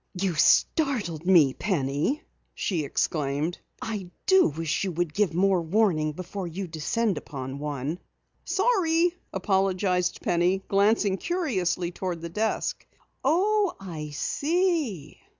"You 0.19 0.33
startled 0.33 1.27
me, 1.27 1.53
Penny!" 1.53 2.23
she 2.55 2.83
exclaimed. 2.83 3.59
"I 3.79 4.09
do 4.25 4.47
wish 4.47 4.83
you 4.83 4.91
would 4.93 5.13
give 5.13 5.31
more 5.35 5.61
warning 5.61 6.13
before 6.13 6.47
you 6.47 6.65
descend 6.65 7.19
upon 7.19 7.59
one." 7.59 7.99
"Sorry," 8.43 9.13
apologized 9.31 10.21
Penny, 10.23 10.63
glancing 10.67 11.17
curiously 11.17 11.91
toward 11.91 12.21
the 12.21 12.29
desk. 12.29 12.83
"Oh, 13.23 13.75
I 13.79 14.09
see!" 14.09 15.21